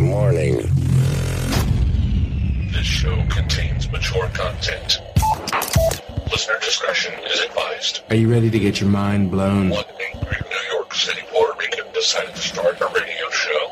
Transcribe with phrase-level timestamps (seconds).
[0.00, 0.56] Warning.
[2.72, 4.98] This show contains mature content.
[6.30, 8.00] Listener discretion is advised.
[8.08, 9.68] Are you ready to get your mind blown?
[9.68, 9.84] One
[10.14, 13.70] angry New York City Puerto Rican decided to start a radio show.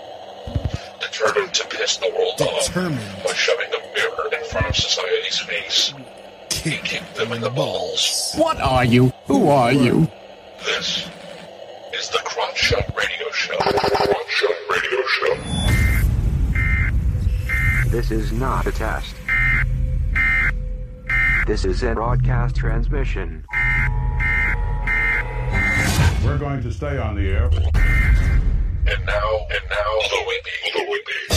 [1.00, 2.98] Determined to piss the world Determined.
[2.98, 5.94] off by shoving a mirror in front of society's face.
[6.52, 8.34] He kicked them in the balls.
[8.36, 9.12] What are you?
[9.26, 10.08] Who are you?
[10.64, 11.08] This
[11.94, 13.56] is the Crotch Shot Radio Show.
[17.90, 19.14] This is not a test.
[21.46, 23.46] This is a broadcast transmission.
[26.22, 27.46] We're going to stay on the air.
[27.46, 30.50] And now, and now, Louie B.
[30.76, 31.27] Louie B.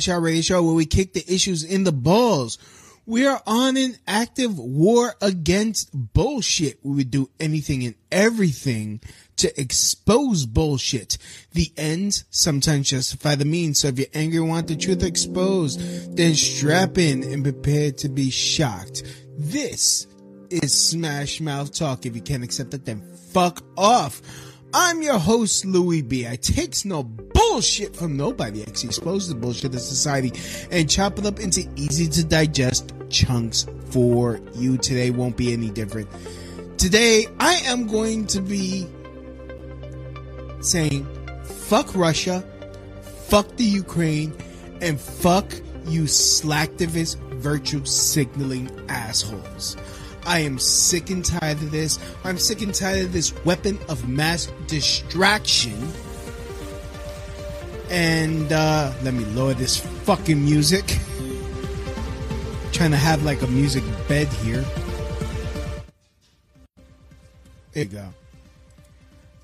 [0.00, 2.58] Shot Radio Show where we kick the issues in the balls.
[3.04, 6.78] We are on an active war against bullshit.
[6.84, 9.00] We would do anything and everything
[9.36, 11.18] to expose bullshit.
[11.52, 13.80] The ends sometimes justify the means.
[13.80, 18.08] So if you're angry and want the truth exposed, then strap in and prepare to
[18.08, 19.02] be shocked.
[19.36, 20.06] This
[20.50, 22.06] is Smash Mouth Talk.
[22.06, 24.22] If you can't accept it, then fuck off.
[24.74, 26.26] I'm your host, Louie B.
[26.28, 27.02] I takes no
[27.52, 28.62] bullshit from nobody.
[28.62, 30.32] Expose the bullshit of society
[30.70, 34.78] and chop it up into easy to digest chunks for you.
[34.78, 36.08] Today won't be any different.
[36.78, 38.86] Today, I am going to be
[40.62, 41.06] saying
[41.44, 42.42] fuck Russia,
[43.28, 44.32] fuck the Ukraine,
[44.80, 45.52] and fuck
[45.84, 49.76] you slacktivist virtue signaling assholes.
[50.24, 51.98] I am sick and tired of this.
[52.24, 55.92] I'm sick and tired of this weapon of mass distraction.
[57.92, 60.98] And uh let me lower this fucking music.
[62.72, 64.64] Trying to have like a music bed here.
[67.72, 68.08] There you go.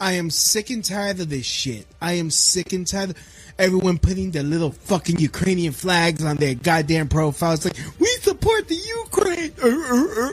[0.00, 1.87] I am sick and tired of this shit.
[2.00, 3.16] I am sick and tired of
[3.58, 7.64] everyone putting their little fucking Ukrainian flags on their goddamn profiles.
[7.64, 9.53] Like, we support the Ukraine.
[9.62, 10.32] Uh, uh, uh.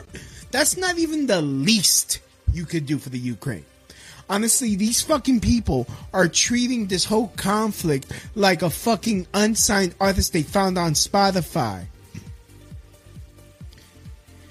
[0.52, 2.20] That's not even the least
[2.52, 3.64] you could do for the Ukraine.
[4.28, 10.42] Honestly, these fucking people are treating this whole conflict like a fucking unsigned artist they
[10.42, 11.86] found on Spotify.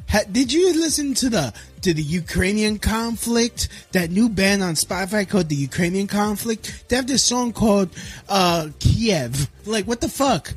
[0.09, 3.67] Ha, did you listen to the to the Ukrainian conflict?
[3.91, 6.85] That new band on Spotify called the Ukrainian conflict.
[6.87, 7.89] They have this song called
[8.29, 9.49] uh, Kiev.
[9.65, 10.53] Like what the fuck?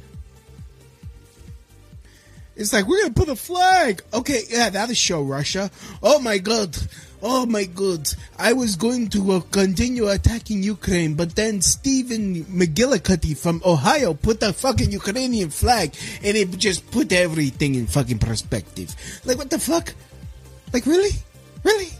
[2.58, 4.02] It's like we're gonna put a flag.
[4.12, 5.70] Okay, yeah, that'll show Russia.
[6.02, 6.76] Oh my god.
[7.22, 8.08] Oh my god.
[8.36, 14.40] I was going to uh, continue attacking Ukraine, but then Stephen McGillicuddy from Ohio put
[14.40, 18.94] the fucking Ukrainian flag and it just put everything in fucking perspective.
[19.24, 19.94] Like what the fuck?
[20.72, 21.14] Like really?
[21.62, 21.90] Really?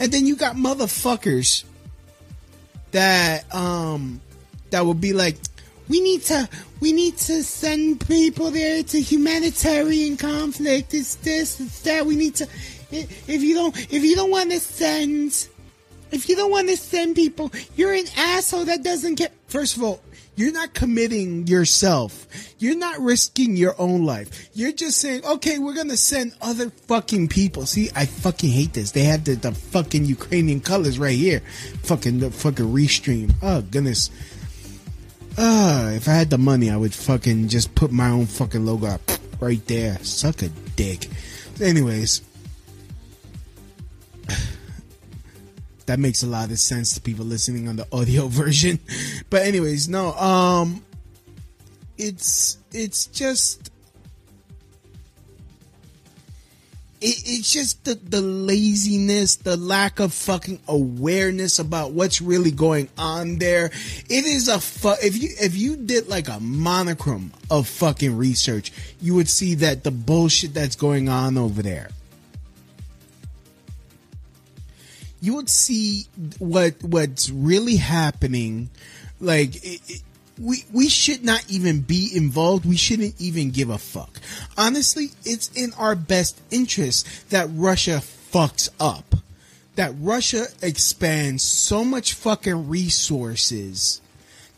[0.00, 1.64] And then you got motherfuckers
[2.90, 4.20] that um
[4.70, 5.36] that would be like
[5.90, 6.48] we need to
[6.80, 10.94] we need to send people there a humanitarian conflict.
[10.94, 12.06] It's this it's that.
[12.06, 12.48] We need to
[12.92, 15.48] if you don't if you don't want to send
[16.12, 19.82] if you don't want to send people you're an asshole that doesn't get first of
[19.82, 20.00] all
[20.36, 22.26] you're not committing yourself.
[22.58, 24.48] You're not risking your own life.
[24.54, 27.66] You're just saying okay we're gonna send other fucking people.
[27.66, 28.92] See i fucking hate this.
[28.92, 31.40] They have the, the fucking ukrainian colors right here.
[31.82, 33.34] Fucking the fucking restream.
[33.42, 34.10] Oh goodness
[35.40, 38.88] uh, if I had the money, I would fucking just put my own fucking logo
[38.88, 39.00] up
[39.40, 39.98] right there.
[40.04, 41.08] Suck a dick.
[41.60, 42.20] Anyways,
[45.86, 48.78] that makes a lot of sense to people listening on the audio version.
[49.30, 50.84] But anyways, no, um,
[51.96, 53.70] it's it's just
[57.00, 62.88] it, it's just the, the laziness, the lack of fucking awareness about what's really going
[62.98, 63.66] on there.
[64.08, 68.72] It is a fu- if you if you did like a monochrome of fucking research,
[69.00, 71.90] you would see that the bullshit that's going on over there
[75.20, 76.06] you would see
[76.38, 78.70] what what's really happening.
[79.20, 80.02] Like it, it,
[80.40, 82.64] we we should not even be involved.
[82.64, 84.18] We shouldn't even give a fuck.
[84.56, 88.00] Honestly, it's in our best interest that Russia
[88.32, 89.16] fucks up.
[89.76, 94.00] That Russia expands so much fucking resources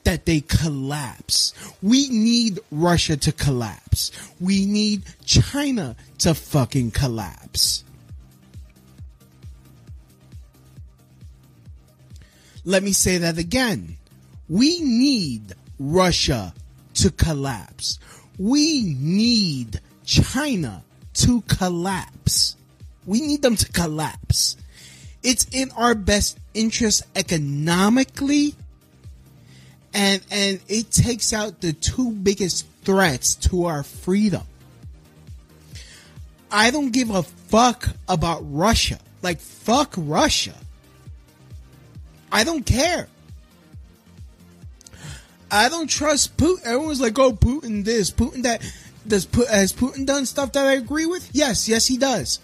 [0.05, 1.53] that they collapse.
[1.83, 4.11] We need Russia to collapse.
[4.41, 7.85] We need China to fucking collapse.
[12.65, 13.97] Let me say that again.
[14.49, 15.55] We need
[15.91, 16.55] Russia
[16.95, 17.99] to collapse.
[18.39, 20.85] We need China
[21.15, 22.57] to collapse.
[23.07, 24.57] We need them to collapse.
[25.23, 28.55] It's in our best interest economically
[29.95, 34.43] and and it takes out the two biggest threats to our freedom.
[36.51, 38.99] I don't give a fuck about Russia.
[39.23, 40.55] Like fuck Russia.
[42.31, 43.09] I don't care.
[45.53, 46.65] I don't trust Putin.
[46.65, 48.63] Everyone's like, "Oh, Putin this, Putin that."
[49.07, 51.29] Does has Putin done stuff that I agree with?
[51.33, 52.39] Yes, yes, he does.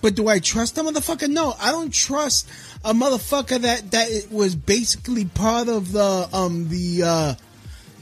[0.00, 1.28] But do I trust a motherfucker?
[1.28, 2.48] No, I don't trust
[2.84, 7.34] a motherfucker that that was basically part of the um the uh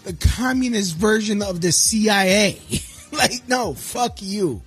[0.04, 2.60] the communist version of the CIA.
[3.12, 4.60] like, no, fuck you.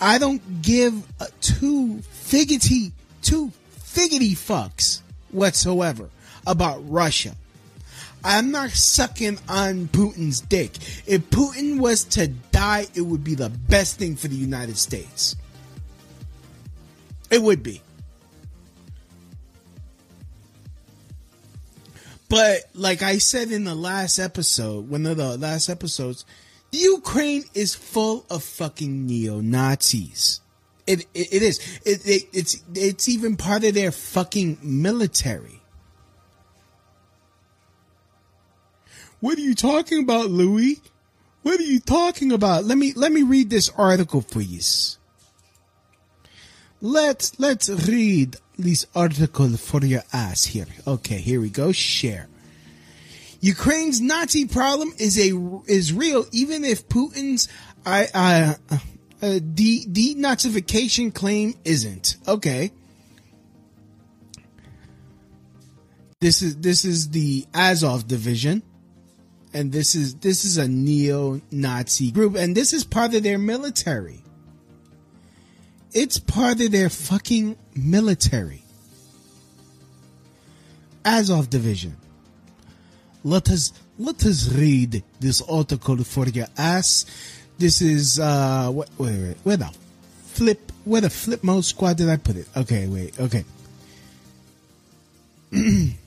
[0.00, 5.00] I don't give a two figgity two figgity fucks
[5.32, 6.08] whatsoever
[6.46, 7.34] about Russia.
[8.24, 10.76] I'm not sucking on Putin's dick.
[11.06, 15.36] If Putin was to die, it would be the best thing for the United States.
[17.30, 17.80] It would be.
[22.28, 26.24] But like I said in the last episode, one of the last episodes,
[26.70, 30.40] the Ukraine is full of fucking neo Nazis.
[30.86, 31.58] It, it it is.
[31.84, 35.61] It, it it's it's even part of their fucking military.
[39.22, 40.80] What are you talking about, Louie?
[41.42, 42.64] What are you talking about?
[42.64, 44.98] Let me let me read this article, please.
[46.80, 50.66] Let's let's read this article for your ass here.
[50.88, 51.70] Okay, here we go.
[51.70, 52.26] Share.
[53.40, 55.30] Ukraine's Nazi problem is a
[55.68, 57.46] is real, even if Putin's
[57.86, 58.56] I I
[59.22, 62.16] uh, de denazification claim isn't.
[62.26, 62.72] Okay.
[66.18, 68.64] This is this is the Azov division
[69.54, 74.22] and this is this is a neo-Nazi group, and this is part of their military.
[75.92, 78.62] It's part of their fucking military.
[81.04, 81.96] Azov division.
[83.24, 87.04] Let us let us read this article for your ass.
[87.58, 89.70] This is uh wait, wait, wait where the
[90.24, 92.48] flip where the flip mode squad did I put it?
[92.56, 93.44] Okay, wait, okay.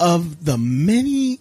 [0.00, 1.38] of the many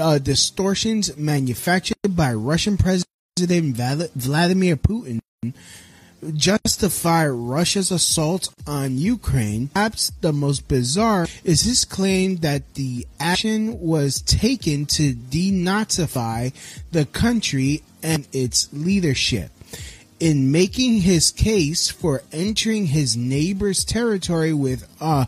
[0.00, 3.76] uh, distortions manufactured by Russian President
[4.16, 5.20] Vladimir Putin
[6.34, 9.68] justify Russia's assault on Ukraine.
[9.68, 16.52] Perhaps the most bizarre is his claim that the action was taken to denazify
[16.90, 19.50] the country and its leadership.
[20.18, 25.26] In making his case for entering his neighbor's territory with uh,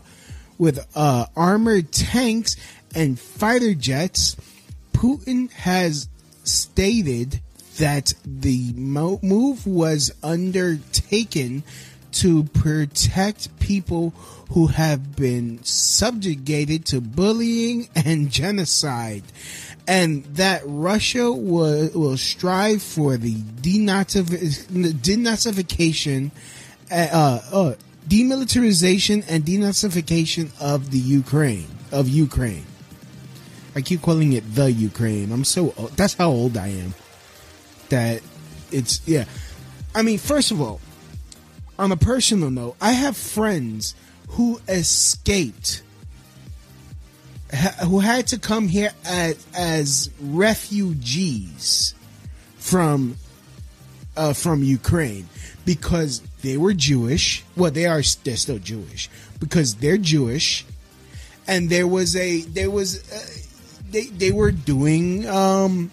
[0.61, 2.55] with uh, armored tanks
[2.93, 4.37] and fighter jets,
[4.93, 6.07] Putin has
[6.43, 7.41] stated
[7.79, 11.63] that the mo- move was undertaken
[12.11, 14.11] to protect people
[14.51, 19.23] who have been subjugated to bullying and genocide,
[19.87, 26.29] and that Russia will, will strive for the denazification,
[26.91, 27.73] uh, uh,
[28.07, 32.65] demilitarization and denazification of the Ukraine of Ukraine.
[33.75, 35.31] I keep calling it the Ukraine.
[35.31, 35.91] I'm so old.
[35.91, 36.93] that's how old I am.
[37.89, 38.21] That
[38.71, 39.25] it's yeah.
[39.93, 40.79] I mean, first of all,
[41.77, 43.95] on a personal note, I have friends
[44.29, 45.83] who escaped,
[47.85, 51.93] who had to come here as, as refugees
[52.57, 53.17] from
[54.21, 55.27] uh, from Ukraine
[55.65, 57.43] because they were Jewish.
[57.57, 59.09] Well, they are they're still Jewish
[59.39, 60.63] because they're Jewish,
[61.47, 63.17] and there was a there was uh,
[63.89, 65.89] they they were doing um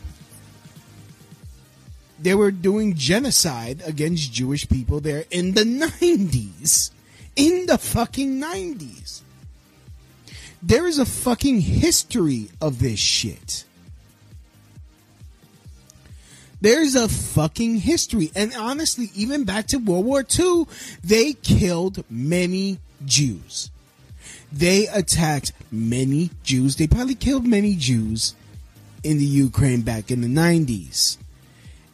[2.21, 6.91] they were doing genocide against Jewish people there in the 90s.
[7.37, 9.23] In the fucking 90s.
[10.61, 13.65] There is a fucking history of this shit.
[16.61, 18.31] There's a fucking history.
[18.35, 20.67] And honestly, even back to World War II,
[21.05, 23.71] they killed many Jews.
[24.53, 26.77] They attacked many Jews.
[26.77, 28.35] They probably killed many Jews
[29.05, 31.19] in the Ukraine back in the 90s.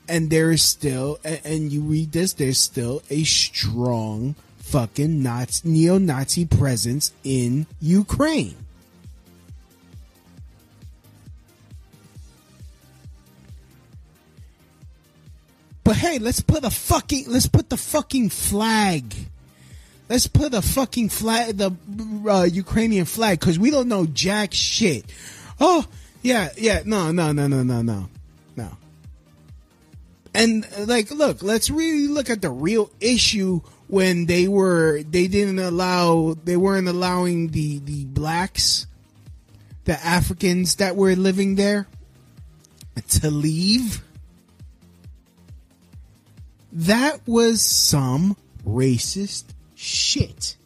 [0.09, 6.47] And there is still, and you read this, there's still a strong fucking Nazi, neo-Nazi
[6.47, 8.56] presence in Ukraine.
[15.84, 19.14] But hey, let's put a fucking let's put the fucking flag.
[20.08, 21.72] Let's put a fucking flag, the
[22.28, 25.04] uh, Ukrainian flag, because we don't know jack shit.
[25.60, 25.86] Oh
[26.22, 28.08] yeah, yeah, no, no, no, no, no, no,
[28.56, 28.68] no.
[30.34, 35.58] And like, look, let's really look at the real issue when they were they didn't
[35.58, 38.86] allow they weren't allowing the the blacks,
[39.84, 41.86] the Africans that were living there,
[43.10, 44.02] to leave
[46.74, 49.44] that was some racist
[49.76, 50.56] shit.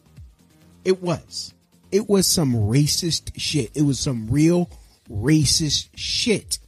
[0.83, 1.53] It was.
[1.91, 3.71] It was some racist shit.
[3.75, 4.69] It was some real
[5.09, 6.59] racist shit.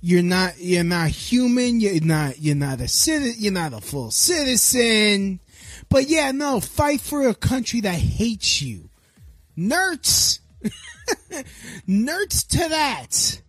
[0.00, 4.12] You're not you're not human, you're not you're not a citizen, you're not a full
[4.12, 5.40] citizen.
[5.88, 8.90] But yeah, no, fight for a country that hates you.
[9.58, 10.40] Nerds.
[11.88, 13.42] Nerds to that.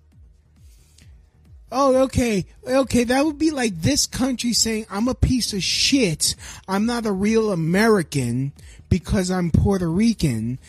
[1.71, 2.45] Oh, okay.
[2.65, 6.35] Okay, that would be like this country saying, I'm a piece of shit.
[6.67, 8.53] I'm not a real American
[8.89, 10.59] because I'm Puerto Rican.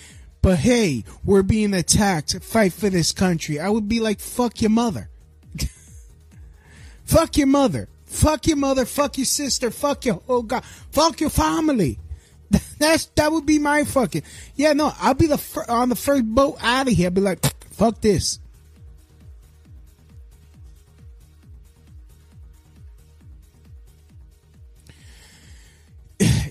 [0.42, 2.42] But hey, we're being attacked.
[2.42, 3.60] Fight for this country.
[3.60, 5.08] I would be like, fuck your mother.
[7.04, 7.88] fuck your mother.
[8.06, 8.84] Fuck your mother.
[8.84, 9.70] Fuck your sister.
[9.70, 10.64] Fuck your, oh God.
[10.90, 11.98] Fuck your family.
[12.78, 14.22] That's, that would be my fucking,
[14.56, 17.08] yeah, no, I'll be the, fir- on the first boat out of here.
[17.08, 18.40] I'll be like, fuck this.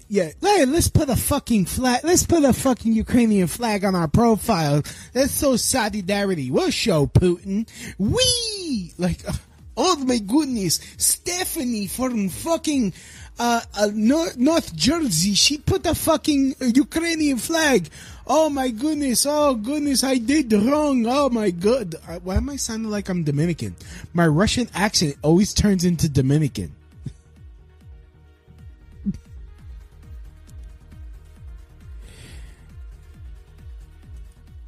[0.09, 2.01] Yeah, hey, let's put a fucking flag.
[2.03, 4.81] Let's put a fucking Ukrainian flag on our profile.
[5.13, 6.49] That's so solidarity.
[6.49, 7.67] We'll show Putin.
[7.97, 9.21] We like,
[9.77, 12.93] oh my goodness, Stephanie from fucking
[13.37, 15.33] uh, uh North, North Jersey.
[15.33, 17.89] She put a fucking Ukrainian flag.
[18.25, 19.25] Oh my goodness.
[19.27, 21.05] Oh goodness, I did wrong.
[21.05, 21.95] Oh my god.
[22.07, 23.75] Uh, why am I sounding like I'm Dominican?
[24.13, 26.76] My Russian accent always turns into Dominican.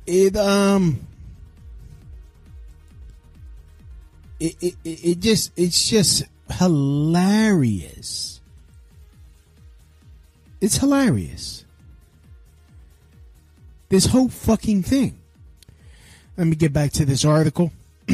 [0.09, 0.99] It um
[4.39, 8.41] it, it it just it's just hilarious.
[10.59, 11.63] It's hilarious.
[13.89, 15.19] This whole fucking thing.
[16.37, 17.71] Let me get back to this article.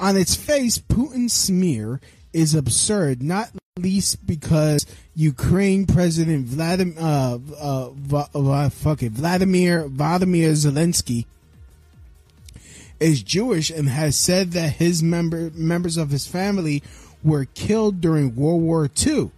[0.00, 2.00] On its face putin's smear
[2.32, 7.90] is absurd not least because Ukraine President Vladimir, uh, uh,
[8.34, 11.26] uh, fuck it, Vladimir Vladimir Zelensky
[13.00, 16.82] is Jewish and has said that his member members of his family
[17.22, 19.30] were killed during World War II.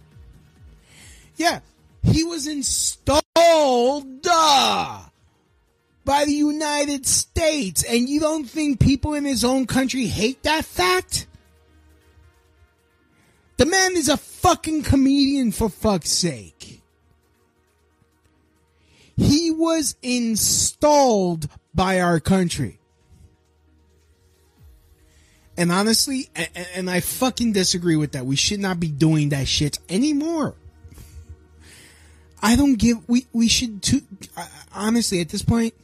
[1.35, 1.59] Yeah,
[2.03, 3.25] he was installed
[4.29, 5.03] uh,
[6.05, 10.65] by the United States, and you don't think people in his own country hate that
[10.65, 11.27] fact?
[13.61, 16.81] The man is a fucking comedian for fuck's sake.
[19.15, 22.79] He was installed by our country.
[25.55, 26.27] And honestly,
[26.73, 28.25] and, I fucking disagree with that.
[28.25, 30.55] We should not be doing that shit anymore.
[32.41, 34.01] I don't give, we, we should, to,
[34.73, 35.75] honestly, at this point,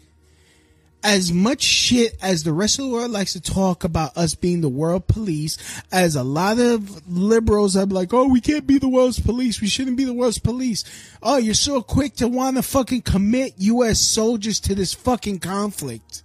[1.03, 4.61] as much shit as the rest of the world likes to talk about us being
[4.61, 5.57] the world police,
[5.91, 9.61] as a lot of liberals are like, oh, we can't be the world's police.
[9.61, 10.83] We shouldn't be the world's police.
[11.21, 13.99] Oh, you're so quick to want to fucking commit U.S.
[13.99, 16.23] soldiers to this fucking conflict.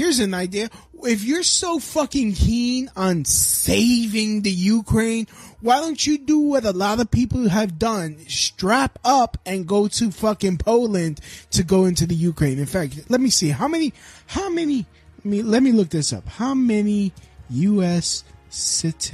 [0.00, 0.70] Here's an idea.
[1.02, 5.26] If you're so fucking keen on saving the Ukraine,
[5.60, 8.16] why don't you do what a lot of people have done?
[8.26, 12.58] Strap up and go to fucking Poland to go into the Ukraine.
[12.58, 13.92] In fact, let me see how many,
[14.26, 14.86] how many,
[15.18, 16.26] let me, let me look this up.
[16.26, 17.12] How many
[17.50, 18.24] U.S.
[18.48, 19.04] citizens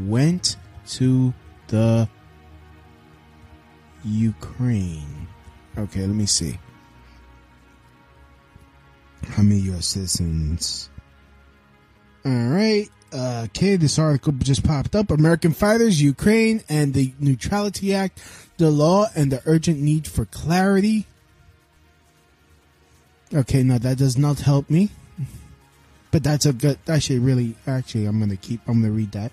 [0.00, 0.56] went
[0.88, 1.32] to
[1.68, 2.08] the
[4.04, 5.28] Ukraine?
[5.78, 6.58] Okay, let me see.
[9.28, 9.86] How many U.S.
[9.86, 10.90] citizens?
[12.24, 12.88] All right.
[13.12, 15.10] Uh, okay, this article just popped up.
[15.10, 18.20] American fighters, Ukraine, and the Neutrality Act,
[18.58, 21.06] the law, and the urgent need for clarity.
[23.32, 24.90] Okay, no, that does not help me.
[26.10, 26.78] But that's a good.
[26.88, 28.60] Actually, really, actually, I'm gonna keep.
[28.66, 29.32] I'm gonna read that.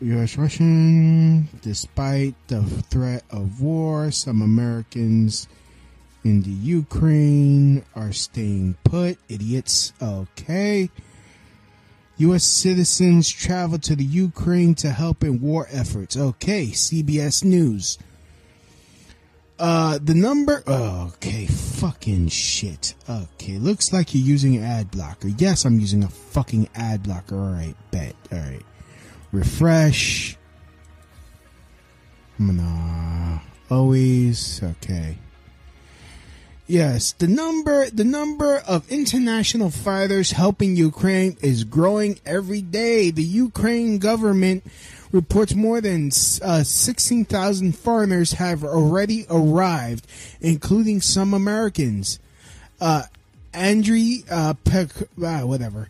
[0.00, 0.36] U.S.
[0.36, 5.48] Russian, despite the threat of war, some Americans
[6.28, 9.16] in the Ukraine are staying put.
[9.30, 9.94] Idiots.
[10.00, 10.90] Okay.
[12.18, 12.44] U.S.
[12.44, 16.16] citizens travel to the Ukraine to help in war efforts.
[16.16, 17.96] Okay, CBS News.
[19.58, 20.62] Uh, the number.
[20.68, 22.94] Okay, fucking shit.
[23.08, 25.28] Okay, looks like you're using an ad blocker.
[25.28, 27.36] Yes, I'm using a fucking ad blocker.
[27.36, 28.14] All right, bet.
[28.30, 28.62] All right,
[29.32, 30.36] refresh.
[32.38, 34.62] Gonna always.
[34.62, 35.16] Okay.
[36.70, 43.10] Yes, the number the number of international fighters helping Ukraine is growing every day.
[43.10, 44.64] The Ukraine government
[45.10, 46.10] reports more than
[46.42, 50.06] uh, 16,000 foreigners have already arrived,
[50.42, 52.18] including some Americans.
[52.78, 53.04] Uh,
[53.54, 54.52] Andriy uh,
[55.24, 55.88] uh, whatever.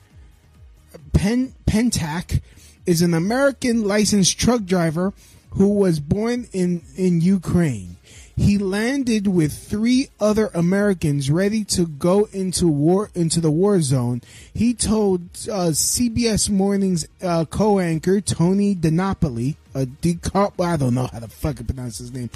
[1.13, 2.41] Pen Pentak
[2.87, 5.13] is an American licensed truck driver
[5.51, 7.98] who was born in in Ukraine.
[8.39, 14.23] He landed with three other Americans ready to go into war into the war zone.
[14.55, 21.19] He told uh, CBS Morning's uh, co-anchor Tony DiNapoli, uh, Decar- I don't know how
[21.19, 22.31] to fucking pronounce his name,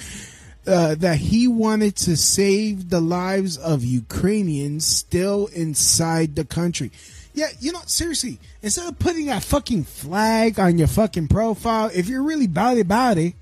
[0.66, 6.90] uh, that he wanted to save the lives of Ukrainians still inside the country.
[7.32, 12.09] Yeah, you know, seriously, instead of putting that fucking flag on your fucking profile, if
[12.09, 13.35] you're really about it,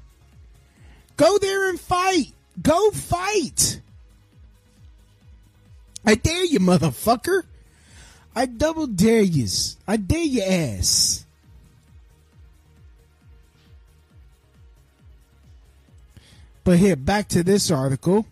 [1.16, 2.32] go there and fight.
[2.60, 3.80] Go fight.
[6.04, 7.42] I dare you, motherfucker.
[8.34, 9.76] I double dare yous.
[9.86, 11.24] I dare your ass.
[16.64, 18.26] But here, back to this article.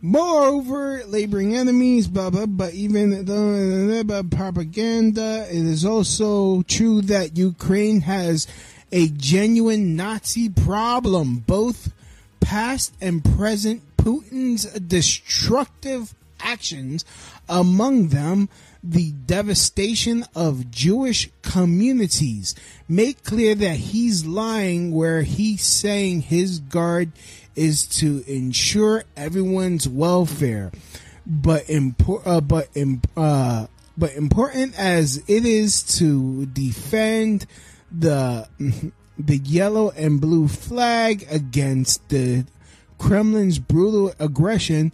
[0.00, 2.46] Moreover, laboring enemies, blah blah.
[2.46, 8.46] But even the propaganda, it is also true that Ukraine has
[8.94, 11.92] a genuine Nazi problem, both
[12.40, 13.82] past and present.
[13.96, 17.04] Putin's destructive actions,
[17.48, 18.48] among them
[18.84, 22.54] the devastation of Jewish communities,
[22.86, 27.10] make clear that he's lying where he's saying his guard
[27.56, 30.70] is to ensure everyone's welfare.
[31.26, 32.68] But uh, but
[33.16, 37.46] uh, but important as it is to defend
[38.00, 38.48] the
[39.18, 42.44] the yellow and blue flag against the
[42.98, 44.92] Kremlin's brutal aggression,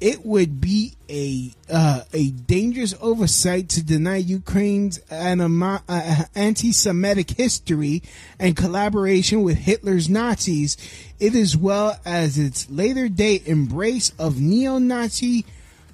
[0.00, 8.02] it would be a uh, a dangerous oversight to deny Ukraine's anima- uh, anti-Semitic history
[8.38, 10.76] and collaboration with Hitler's Nazis,
[11.20, 15.44] it as well as its later day embrace of neo-Nazi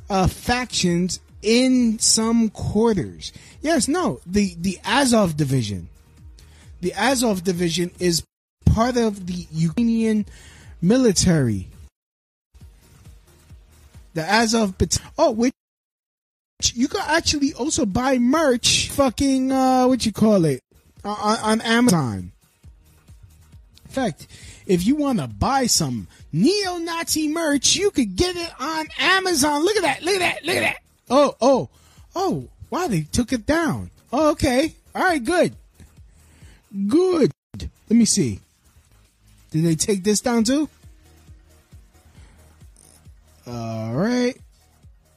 [0.08, 3.32] uh, factions in some quarters.
[3.60, 5.88] Yes, no, the the Azov division,
[6.80, 8.24] the Azov division is
[8.66, 10.26] part of the Ukrainian
[10.80, 11.68] military.
[14.14, 14.74] The Azov,
[15.16, 15.52] oh, which
[16.74, 18.90] you can actually also buy merch.
[18.90, 20.60] Fucking uh, what you call it
[21.04, 22.32] on, on Amazon.
[23.84, 24.26] In fact,
[24.66, 29.64] if you want to buy some neo-Nazi merch, you could get it on Amazon.
[29.64, 30.02] Look at that!
[30.02, 30.44] Look at that!
[30.44, 30.76] Look at that!
[32.88, 33.90] They took it down.
[34.12, 34.74] Oh, okay.
[34.94, 35.54] All right, good,
[36.86, 37.30] good.
[37.60, 38.40] Let me see.
[39.50, 40.68] Did they take this down too?
[43.46, 44.36] All right.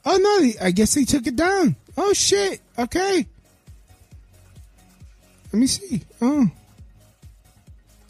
[0.04, 1.76] Oh no, I guess they took it down.
[1.96, 2.60] Oh shit.
[2.78, 3.26] Okay.
[5.52, 6.02] Let me see.
[6.20, 6.50] Oh.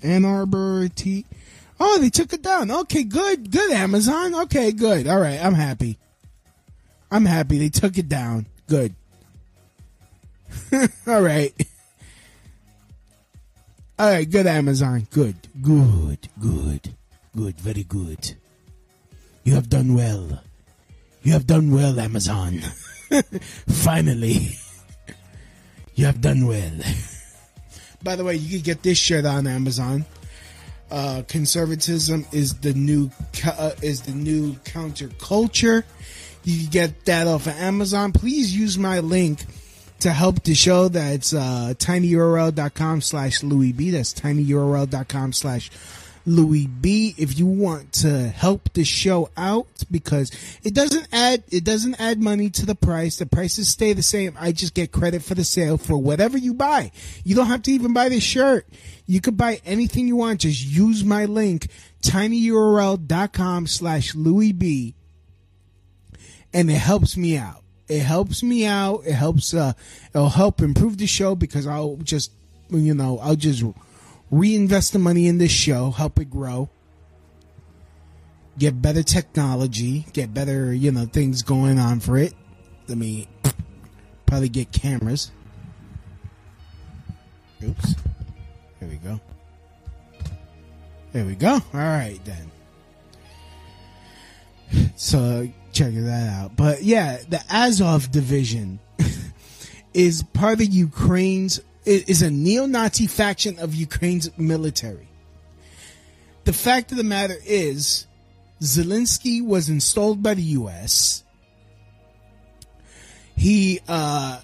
[0.02, 1.24] Ann Arbor T.
[1.80, 2.70] Oh, they took it down.
[2.70, 3.50] Okay, good.
[3.50, 4.34] Good, Amazon.
[4.42, 5.08] Okay, good.
[5.08, 5.98] All right, I'm happy.
[7.10, 8.46] I'm happy they took it down.
[8.68, 8.94] Good.
[11.06, 11.52] All right.
[13.98, 15.06] All right, good, Amazon.
[15.10, 15.36] Good.
[15.60, 16.28] Good.
[16.40, 16.94] Good.
[17.36, 17.60] Good.
[17.60, 18.34] Very good.
[19.44, 20.42] You have done well.
[21.22, 22.60] You have done well, Amazon.
[23.68, 24.50] Finally.
[25.94, 26.72] You have done well.
[28.02, 30.06] By the way, you can get this shirt on Amazon.
[30.90, 33.10] Uh, conservatism is the new
[33.44, 35.84] uh, is the new counterculture.
[36.44, 38.12] You can get that off of Amazon.
[38.12, 39.44] Please use my link
[40.02, 40.88] to help the show.
[40.88, 43.90] That's uh, tinyurl.com slash Louie B.
[43.90, 45.70] That's tinyurl.com slash
[46.26, 47.14] Louie B.
[47.16, 50.32] If you want to help the show out, because
[50.64, 53.16] it doesn't add it doesn't add money to the price.
[53.16, 54.36] The prices stay the same.
[54.38, 56.90] I just get credit for the sale for whatever you buy.
[57.24, 58.66] You don't have to even buy the shirt.
[59.06, 60.40] You could buy anything you want.
[60.40, 61.68] Just use my link,
[62.02, 64.94] tinyurl.com slash Louie B.
[66.52, 67.61] And it helps me out.
[67.88, 69.02] It helps me out.
[69.06, 69.72] It helps, uh,
[70.14, 72.32] it'll help improve the show because I'll just,
[72.70, 73.64] you know, I'll just
[74.30, 76.70] reinvest the money in this show, help it grow,
[78.58, 82.34] get better technology, get better, you know, things going on for it.
[82.88, 83.28] Let me
[84.26, 85.30] probably get cameras.
[87.62, 87.94] Oops.
[88.80, 89.20] There we go.
[91.12, 91.52] There we go.
[91.52, 92.50] All right then.
[94.96, 96.56] So check that out.
[96.56, 98.78] But yeah, the Azov division
[99.94, 105.08] is part of Ukraine's is a neo-Nazi faction of Ukraine's military.
[106.44, 108.06] The fact of the matter is,
[108.60, 111.24] Zelensky was installed by the U.S.
[113.36, 114.40] He, uh,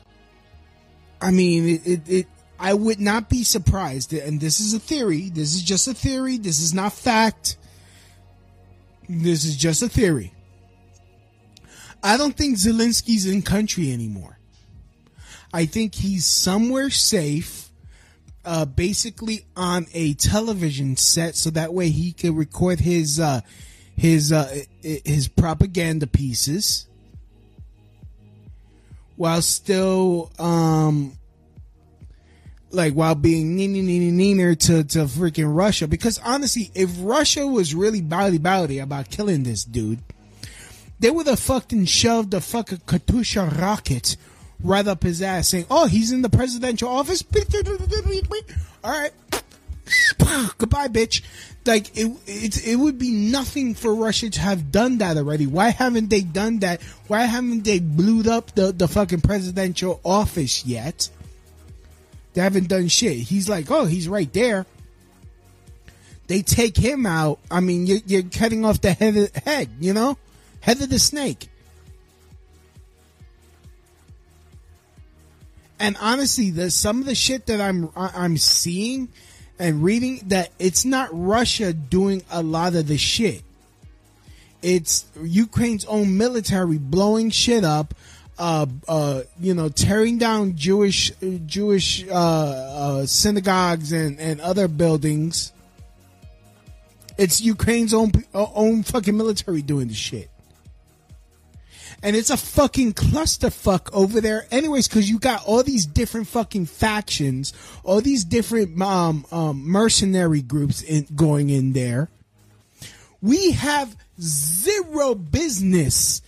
[1.20, 2.26] I mean, it, it, it,
[2.58, 5.28] I would not be surprised, and this is a theory.
[5.28, 6.38] This is just a theory.
[6.38, 7.56] This is not fact.
[9.08, 10.32] This is just a theory.
[12.02, 14.38] I don't think Zelensky's in country anymore.
[15.52, 17.70] I think he's somewhere safe,
[18.44, 23.40] uh, basically on a television set, so that way he can record his uh,
[23.96, 26.88] his uh, his propaganda pieces
[29.18, 31.12] while still um
[32.70, 35.88] like while being neener to to freaking Russia.
[35.88, 40.00] Because honestly, if Russia was really bowdy bowdy about killing this dude,
[41.00, 44.16] they would have fucking shoved a fucking Katyusha rocket
[44.62, 47.22] right up his ass, saying, "Oh, he's in the presidential office."
[48.84, 49.12] All right,
[50.58, 51.22] goodbye, bitch.
[51.66, 55.46] Like it, it, it would be nothing for Russia to have done that already.
[55.46, 56.80] Why haven't they done that?
[57.08, 61.10] Why haven't they blew up the the fucking presidential office yet?
[62.32, 63.16] They haven't done shit.
[63.16, 64.64] He's like, oh, he's right there.
[66.28, 67.38] They take him out.
[67.50, 70.16] I mean, you're, you're cutting off the head, head, you know,
[70.66, 71.48] of the snake.
[75.80, 79.08] And honestly, the some of the shit that I'm I'm seeing
[79.58, 83.42] and reading that it's not Russia doing a lot of the shit.
[84.60, 87.94] It's Ukraine's own military blowing shit up,
[88.38, 91.12] uh, uh, you know, tearing down Jewish
[91.46, 95.52] Jewish uh, uh, synagogues and, and other buildings.
[97.16, 100.28] It's Ukraine's own own fucking military doing the shit
[102.02, 106.66] and it's a fucking clusterfuck over there anyways because you got all these different fucking
[106.66, 107.52] factions
[107.84, 112.08] all these different um, um, mercenary groups in, going in there.
[113.20, 116.22] We have zero business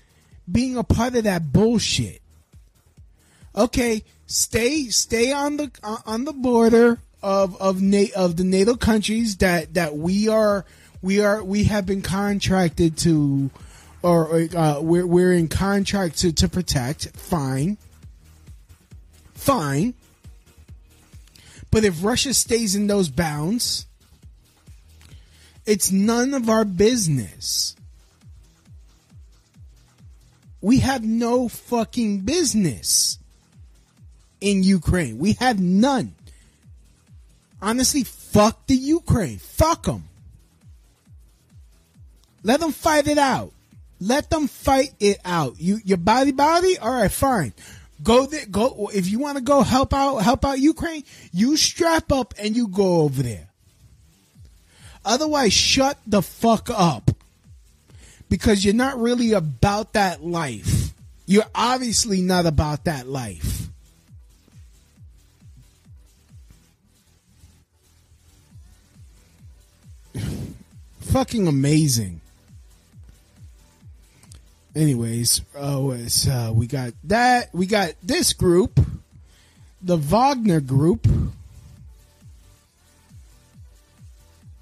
[0.51, 2.21] being a part of that bullshit.
[3.55, 8.77] Okay stay stay on the uh, on the border of of Na- of the NATO
[8.77, 10.65] countries that that we are
[11.03, 13.51] we are we have been contracted to
[14.03, 17.09] or uh, we're we're in contract to to protect.
[17.17, 17.79] Fine,
[19.35, 19.95] fine.
[21.71, 23.87] But if Russia stays in those bounds,
[25.67, 27.77] it's none of our business.
[30.61, 33.19] We have no fucking business
[34.41, 35.19] in Ukraine.
[35.19, 36.15] We have none.
[37.63, 39.39] Honestly, fuck the Ukraine.
[39.39, 40.09] Fuck them.
[42.43, 43.53] Let them fight it out.
[44.01, 45.61] Let them fight it out.
[45.61, 47.53] You your body body, all right, fine.
[48.03, 48.47] Go there.
[48.47, 51.05] Go if you want to go help out help out Ukraine.
[51.33, 53.49] You strap up and you go over there.
[55.05, 57.11] Otherwise, shut the fuck up
[58.31, 60.95] because you're not really about that life.
[61.27, 63.69] You're obviously not about that life.
[71.01, 72.20] Fucking amazing
[74.75, 77.55] anyways, oh, uh, we got that.
[77.55, 78.81] We got this group,
[79.83, 81.07] the Wagner group,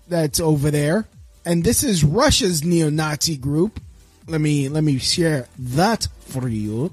[0.09, 1.07] that's over there,
[1.44, 3.81] and this is Russia's neo-Nazi group.
[4.27, 6.92] Let me let me share that for you.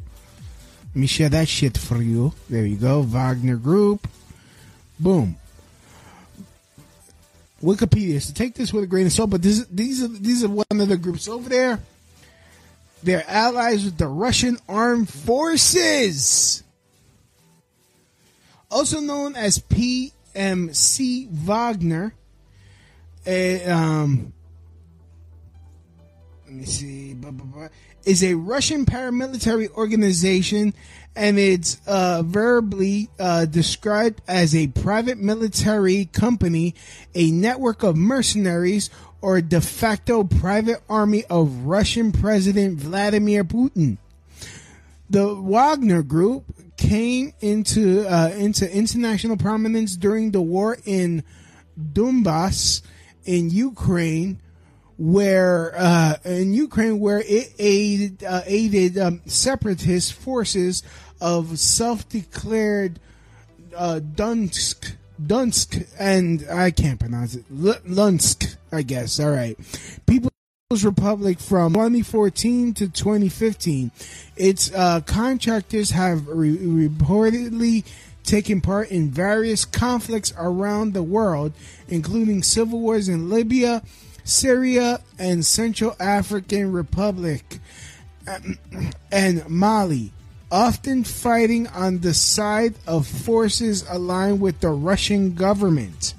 [0.94, 2.34] Let me share that shit for you.
[2.50, 4.08] There you go, Wagner group.
[5.00, 5.36] Boom.
[7.62, 8.22] Wikipedia.
[8.22, 10.66] So take this with a grain of salt, but this, these are these are one
[10.72, 11.80] of the groups over there.
[13.06, 16.64] They're allies with the Russian armed forces,
[18.72, 22.16] also known as PMC Wagner.
[23.28, 24.34] a, um,
[26.48, 27.68] let me see, blah, blah, blah,
[28.06, 30.74] is a Russian paramilitary organization,
[31.16, 36.74] and it's uh, verbally uh, described as a private military company,
[37.14, 38.90] a network of mercenaries,
[39.22, 43.98] or de facto private army of Russian President Vladimir Putin.
[45.10, 46.46] The Wagner Group
[46.78, 51.24] came into uh, into international prominence during the war in
[51.80, 52.82] Donbass
[53.24, 54.40] in Ukraine,
[54.98, 60.84] where uh, in Ukraine where it aided uh, aided um, separatist forces
[61.22, 63.00] of self-declared
[63.76, 69.20] uh, Donsk, Donsk, and I can't pronounce it, Lunsk, I guess.
[69.20, 69.58] All right,
[70.06, 70.32] People's
[70.84, 73.92] Republic from 2014 to 2015.
[74.36, 77.86] Its uh, contractors have re- reportedly
[78.24, 81.54] taken part in various conflicts around the world,
[81.88, 83.84] including civil wars in Libya,
[84.24, 87.60] Syria, and Central African Republic,
[89.12, 90.12] and Mali
[90.52, 96.14] often fighting on the side of forces aligned with the Russian government.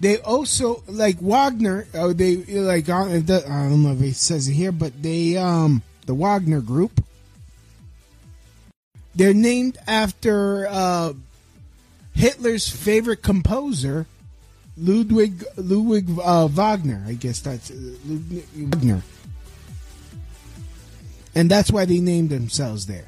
[0.00, 1.86] They also like Wagner.
[1.92, 6.14] Oh, they like I don't know if it says it here, but they um the
[6.14, 7.04] Wagner Group.
[9.14, 11.12] They're named after uh,
[12.14, 14.06] Hitler's favorite composer,
[14.78, 17.04] Ludwig Ludwig uh, Wagner.
[17.06, 17.74] I guess that's uh,
[18.06, 19.02] Ludwig Wagner
[21.34, 23.06] and that's why they named themselves there.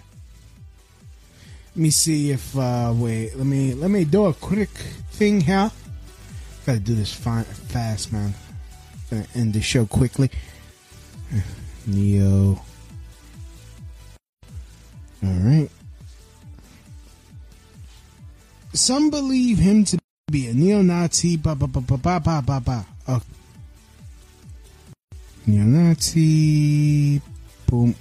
[1.74, 4.70] Let me see if uh wait, let me let me do a quick
[5.10, 5.70] thing here.
[6.66, 8.34] Gotta do this fine, fast, man.
[9.10, 10.30] Gonna end the show quickly.
[11.86, 12.60] Neo.
[15.24, 15.68] All right.
[18.74, 19.98] Some believe him to
[20.30, 21.36] be a neo-Nazi.
[21.36, 22.86] Ba ba ba ba ba ba ba ba.
[23.08, 23.22] Oh.
[25.46, 27.20] Neo-Nazi.
[27.72, 27.94] Boom.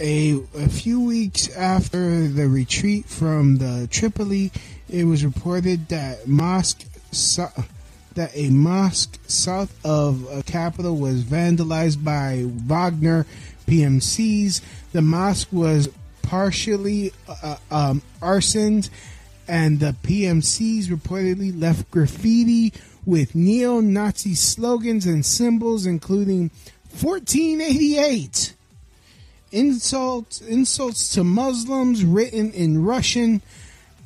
[0.00, 4.50] A, a few weeks after the retreat from the Tripoli,
[4.88, 7.48] it was reported that mosque so,
[8.14, 13.26] that a mosque south of a capital was vandalized by Wagner
[13.66, 14.62] PMCs.
[14.92, 15.90] The mosque was
[16.22, 18.88] partially uh, um, arsoned,
[19.46, 22.72] and the PMCs reportedly left graffiti
[23.04, 26.50] with neo-Nazi slogans and symbols, including
[26.90, 28.54] 1488
[29.52, 33.42] insults insults to Muslims written in Russian.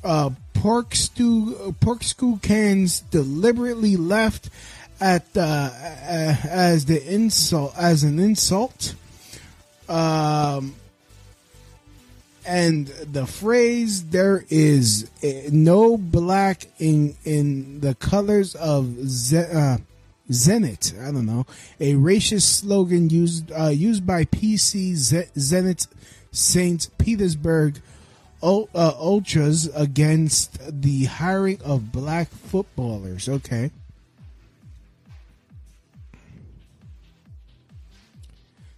[0.04, 4.50] Uh, pork stew pork stew cans deliberately left
[5.00, 8.94] at uh, as the insult as an insult.
[9.88, 10.74] Um,
[12.44, 19.78] and the phrase "there is uh, no black in in the colors of ze- uh,
[20.30, 20.98] Zenit.
[21.00, 21.46] I don't know
[21.80, 25.86] a racist slogan used uh, used by PC Zenit
[26.30, 27.80] Saint Petersburg
[28.42, 33.28] uh, ultras against the hiring of black footballers.
[33.28, 33.70] Okay.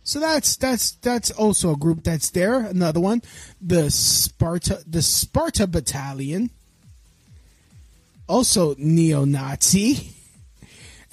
[0.06, 2.60] So that's that's that's also a group that's there.
[2.60, 3.22] Another one,
[3.60, 6.50] the Sparta the Sparta Battalion,
[8.28, 10.13] also neo-Nazi,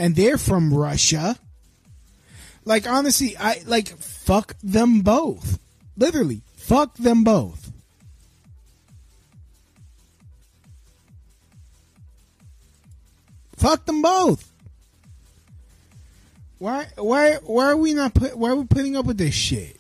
[0.02, 1.38] and they're from Russia.
[2.66, 5.60] Like honestly, I like fuck them both.
[5.96, 7.72] Literally, fuck them both.
[13.58, 14.52] Fuck them both.
[16.58, 19.78] Why why why are we not put why are we putting up with this shit?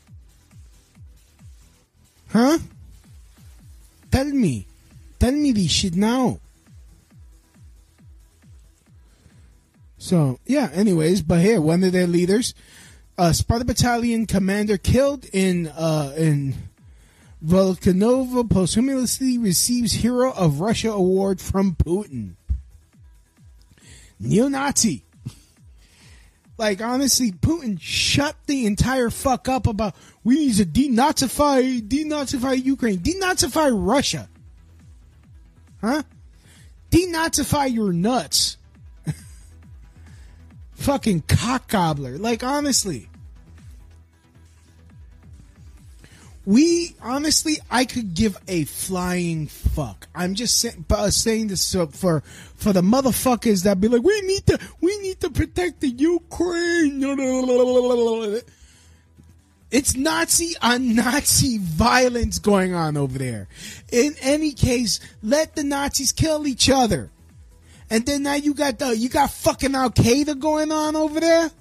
[2.29, 2.59] Huh?
[4.11, 4.67] Tell me.
[5.19, 6.39] Tell me this shit now.
[10.01, 12.55] So yeah, anyways, but here, one of their leaders,
[13.19, 16.55] uh Sparta Battalion commander killed in uh in
[17.45, 22.33] Volkanova posthumously receives Hero of Russia award from Putin.
[24.19, 25.03] Neo-Nazi.
[26.57, 32.97] Like honestly, Putin shut the entire fuck up about we need to denazify denazify Ukraine,
[32.97, 34.27] denazify Russia.
[35.79, 36.01] Huh?
[36.89, 38.57] Denazify your nuts.
[40.81, 42.17] Fucking cock gobbler.
[42.17, 43.07] Like honestly.
[46.43, 50.07] We honestly, I could give a flying fuck.
[50.15, 52.21] I'm just say, uh, saying this for
[52.55, 56.99] for the motherfuckers that be like, we need to we need to protect the Ukraine.
[59.69, 63.47] It's Nazi on Nazi violence going on over there.
[63.91, 67.11] In any case, let the Nazis kill each other.
[67.91, 71.51] And then now you got the you got fucking Al Qaeda going on over there.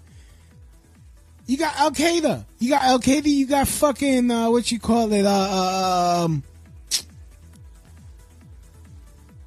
[1.47, 2.45] You got Al Qaeda.
[2.61, 3.27] You got Al Qaeda.
[3.27, 5.27] You got fucking uh, what you call it?
[5.27, 6.45] Uh, um,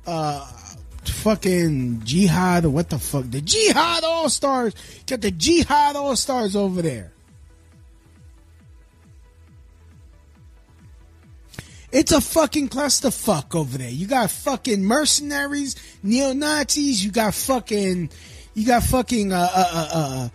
[0.05, 0.45] uh,
[1.05, 3.31] fucking Jihad what the fuck?
[3.31, 4.75] The Jihad All Stars.
[5.07, 7.12] Got the Jihad All Stars over there.
[11.93, 13.89] It's a fucking clusterfuck over there.
[13.89, 17.05] You got fucking mercenaries, neo Nazis.
[17.05, 18.09] You got fucking,
[18.55, 19.89] you got fucking uh uh uh.
[19.93, 20.29] uh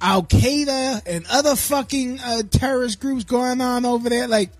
[0.00, 4.28] Al Qaeda and other fucking uh, terrorist groups going on over there.
[4.28, 4.50] Like,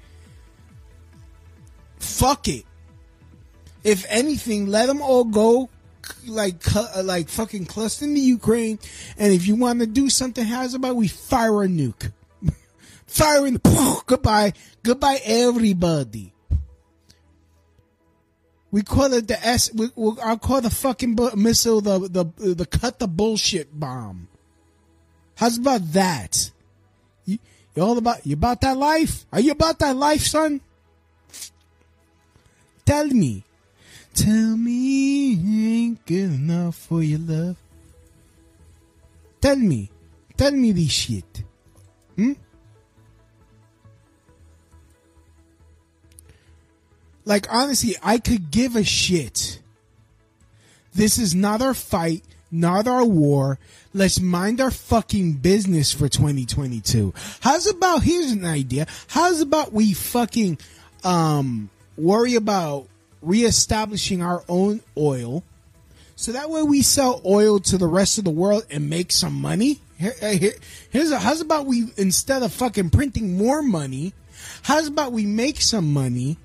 [2.01, 2.65] fuck it.
[3.85, 5.71] If anything, let them all go,
[6.27, 8.81] like, uh, like fucking cluster in the Ukraine.
[9.17, 12.11] And if you want to do something, how's about we fire a nuke?
[13.15, 13.61] Firing,
[14.07, 16.33] goodbye, goodbye, everybody.
[18.73, 19.73] We call it the S.
[19.73, 24.27] We, we, I'll call the fucking missile the the the cut the bullshit bomb.
[25.37, 26.51] How's about that?
[27.25, 27.39] You,
[27.77, 29.27] you all about you about that life?
[29.33, 30.61] Are you about that life, son?
[32.85, 33.45] Tell me.
[34.13, 37.57] Tell me ain't good enough for your love.
[39.41, 39.93] Tell me.
[40.37, 41.45] Tell me this shit.
[42.17, 42.33] Hmm?
[47.25, 49.61] Like honestly, I could give a shit.
[50.95, 53.59] This is not our fight, not our war.
[53.93, 57.15] Let's mind our fucking business for 2022.
[57.41, 58.87] How's about here's an idea.
[59.09, 60.59] How's about we fucking
[61.03, 62.89] um worry about
[63.23, 65.43] reestablishing our own oil
[66.17, 69.35] so that way we sell oil to the rest of the world and make some
[69.35, 69.81] money?
[69.99, 70.53] Here, here,
[70.91, 74.13] here's a, how's about we instead of fucking printing more money,
[74.63, 76.37] how's about we make some money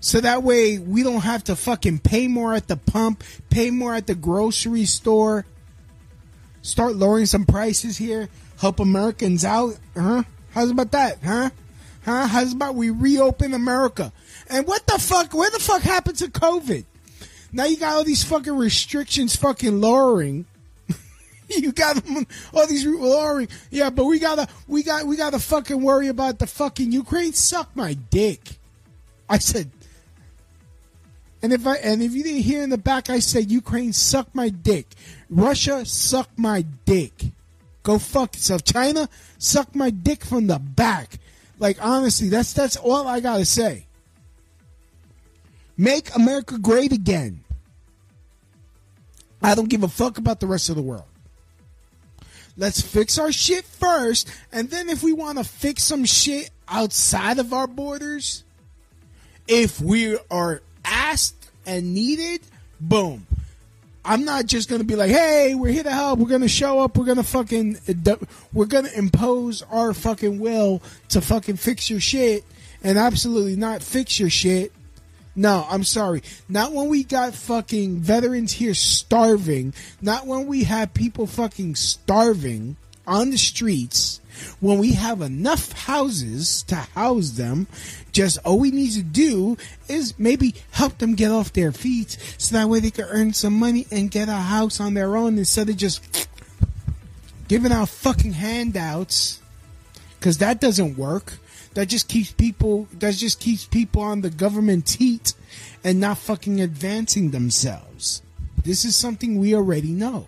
[0.00, 3.94] so that way we don't have to fucking pay more at the pump, pay more
[3.94, 5.44] at the grocery store,
[6.62, 8.28] start lowering some prices here,
[8.60, 10.22] help Americans out, huh?
[10.52, 11.50] How's about that, huh?
[12.04, 12.26] Huh?
[12.26, 14.12] How's about we reopen America?
[14.48, 15.34] And what the fuck?
[15.34, 16.84] Where the fuck happened to COVID?
[17.52, 20.46] Now you got all these fucking restrictions fucking lowering.
[21.48, 22.02] you got
[22.54, 23.48] all these lowering.
[23.70, 27.32] Yeah, but we gotta, we got, we gotta fucking worry about the fucking Ukraine.
[27.32, 28.58] Suck my dick.
[29.28, 29.70] I said,
[31.42, 34.34] and if I and if you didn't hear in the back, I said Ukraine suck
[34.34, 34.86] my dick.
[35.30, 37.12] Russia suck my dick.
[37.82, 38.64] Go fuck yourself.
[38.64, 41.18] China suck my dick from the back.
[41.58, 43.86] Like honestly, that's that's all I gotta say.
[45.76, 47.44] Make America great again.
[49.40, 51.04] I don't give a fuck about the rest of the world.
[52.56, 57.38] Let's fix our shit first, and then if we want to fix some shit outside
[57.38, 58.42] of our borders,
[59.46, 60.62] if we are
[61.08, 62.40] asked and needed,
[62.80, 63.26] boom.
[64.04, 66.18] I'm not just gonna be like, hey, we're here to help.
[66.18, 66.96] We're gonna show up.
[66.96, 67.78] We're gonna fucking,
[68.52, 72.44] we're gonna impose our fucking will to fucking fix your shit,
[72.82, 74.72] and absolutely not fix your shit.
[75.34, 76.22] No, I'm sorry.
[76.48, 79.72] Not when we got fucking veterans here starving.
[80.02, 84.20] Not when we have people fucking starving on the streets.
[84.60, 87.66] When we have enough houses to house them,
[88.12, 89.56] just all we need to do
[89.88, 93.54] is maybe help them get off their feet so that way they can earn some
[93.54, 96.28] money and get a house on their own instead of just
[97.48, 99.40] giving out fucking handouts.
[100.20, 101.38] Cause that doesn't work.
[101.74, 105.34] That just keeps people, that just keeps people on the government teat
[105.84, 108.22] and not fucking advancing themselves.
[108.64, 110.26] This is something we already know.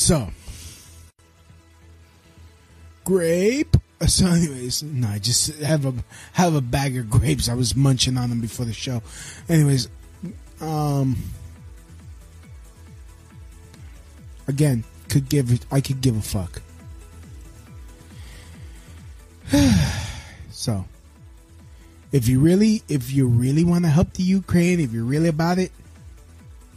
[0.00, 0.30] So,
[3.04, 3.76] grape.
[4.06, 5.92] So, anyways, no, I just have a
[6.32, 7.50] have a bag of grapes.
[7.50, 9.02] I was munching on them before the show.
[9.46, 9.90] Anyways,
[10.62, 11.18] um,
[14.48, 16.62] again, could give I could give a fuck.
[20.50, 20.86] so,
[22.10, 25.58] if you really, if you really want to help the Ukraine, if you're really about
[25.58, 25.72] it,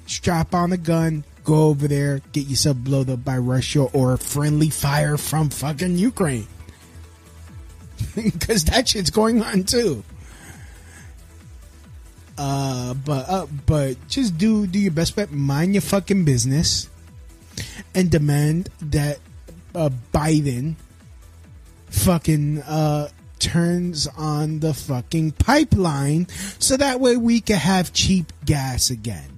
[0.08, 4.70] strap on a gun, go over there, get yourself blown up by Russia or friendly
[4.70, 6.48] fire from fucking Ukraine.
[8.16, 10.04] Because that shit's going on too.
[12.38, 15.32] Uh, but uh, but just do do your best bet.
[15.32, 16.89] Mind your fucking business,
[17.94, 19.20] and demand that
[19.76, 20.76] uh, Biden
[21.89, 26.28] fucking uh turns on the fucking pipeline
[26.60, 29.33] so that way we can have cheap gas again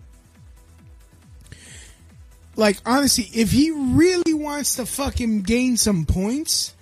[2.55, 6.73] like honestly, if he really wants to fucking gain some points,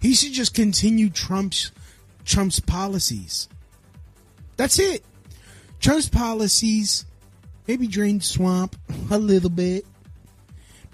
[0.00, 1.72] he should just continue Trump's
[2.24, 3.48] Trump's policies.
[4.56, 5.04] That's it.
[5.80, 7.04] Trump's policies,
[7.66, 8.76] maybe drain the swamp
[9.10, 9.84] a little bit.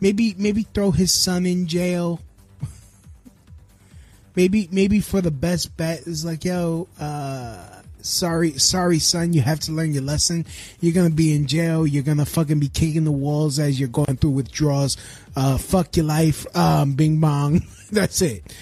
[0.00, 2.20] Maybe maybe throw his son in jail.
[4.36, 9.60] maybe maybe for the best bet is like, yo, uh sorry sorry son, you have
[9.60, 10.46] to learn your lesson.
[10.80, 14.16] You're gonna be in jail, you're gonna fucking be kicking the walls as you're going
[14.16, 14.96] through withdrawals.
[15.36, 17.62] Uh fuck your life, um, bing bong.
[17.92, 18.54] That's it.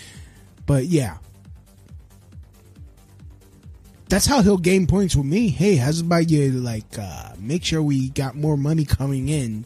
[0.67, 1.19] But yeah.
[4.09, 5.49] That's how he'll gain points with me.
[5.49, 9.65] Hey, how's about you like uh make sure we got more money coming in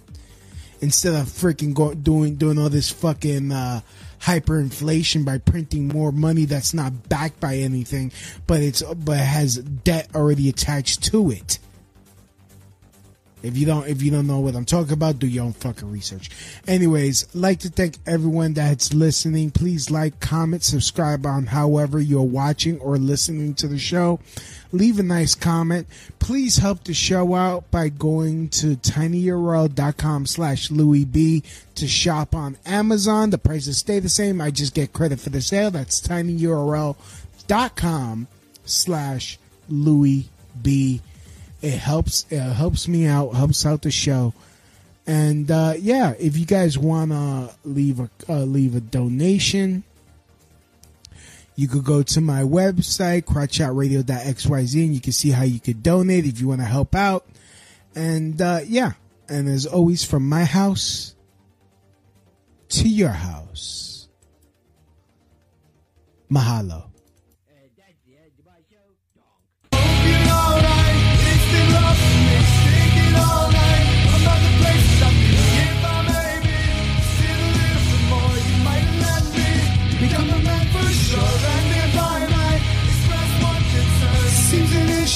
[0.81, 3.81] instead of freaking go, doing doing all this fucking uh,
[4.23, 8.13] hyperinflation by printing more money that's not backed by anything,
[8.47, 11.59] but it's but has debt already attached to it.
[13.43, 15.91] If you don't if you don't know what I'm talking about, do your own fucking
[15.91, 16.31] research.
[16.67, 19.51] Anyways, like to thank everyone that's listening.
[19.51, 24.21] Please like, comment, subscribe on however you're watching or listening to the show.
[24.73, 25.87] Leave a nice comment.
[26.19, 31.43] Please help the show out by going to tinyurl.com slash Louie B
[31.75, 33.31] to shop on Amazon.
[33.31, 34.41] The prices stay the same.
[34.41, 35.73] I just get credit for the sale.
[35.73, 36.97] That's tinyurl.com
[38.65, 40.29] slash Louie
[40.61, 41.01] B.
[41.63, 42.27] It helps.
[42.31, 43.35] It helps me out.
[43.35, 44.35] Helps out the show.
[45.07, 49.83] And uh, yeah, if you guys wanna leave a uh, leave a donation,
[51.57, 56.27] you could go to my website crotchshotradio.xyz and you can see how you could donate
[56.27, 57.27] if you want to help out.
[57.95, 58.93] And uh, yeah,
[59.29, 61.15] and as always, from my house
[62.71, 64.09] to your house,
[66.31, 66.90] mahalo.